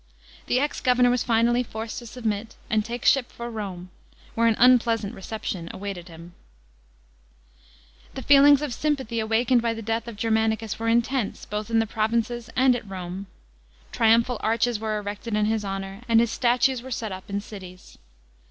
The 0.47 0.57
px 0.57 0.83
governor 0.83 1.11
was 1.11 1.21
finally 1.23 1.61
forced 1.61 1.99
to 1.99 2.07
submit 2.07 2.55
and 2.71 2.83
take 2.83 3.05
ship 3.05 3.31
fur 3.31 3.51
Borne, 3.51 3.89
w7 4.35 4.37
ere 4.41 4.47
an 4.47 4.55
unpleasant 4.57 5.13
reception 5.13 5.69
awaited 5.71 6.07
hinio 6.07 6.31
The 8.15 8.23
feelings 8.23 8.63
of 8.63 8.73
sympathy 8.73 9.19
awakened 9.19 9.61
by 9.61 9.75
the 9.75 9.83
death 9.83 10.07
of 10.07 10.15
Germanicrs 10.17 10.79
wore 10.79 10.89
intense, 10.89 11.45
both 11.45 11.69
in 11.69 11.77
the 11.77 11.85
provinces 11.85 12.49
and 12.55 12.75
at 12.75 12.89
Kame. 12.89 13.27
Triumphal 13.91 14.39
arches 14.41 14.79
were 14.79 14.97
erected 14.97 15.35
in 15.35 15.45
his 15.45 15.63
honour, 15.63 16.01
anl 16.09 16.19
his 16.21 16.31
statues 16.31 16.81
^?crc 16.81 16.93
set 16.93 17.11
up 17.11 17.29
in 17.29 17.39
cities. 17.39 17.99